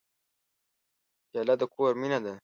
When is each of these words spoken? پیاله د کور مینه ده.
پیاله 1.29 1.55
د 1.59 1.63
کور 1.73 1.91
مینه 2.01 2.19
ده. 2.25 2.33